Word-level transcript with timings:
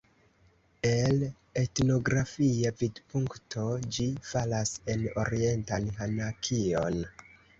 El 0.91 1.19
etnografia 1.65 2.71
vidpunkto 2.79 3.67
ĝi 3.97 4.07
falas 4.31 4.73
en 4.95 5.05
orientan 5.25 5.89
Hanakion. 5.99 6.99